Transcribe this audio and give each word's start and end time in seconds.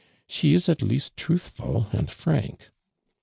She 0.25 0.55
is 0.55 0.67
at 0.67 0.81
least 0.81 1.15
truthful 1.15 1.87
and 1.91 2.09
frank." 2.09 2.69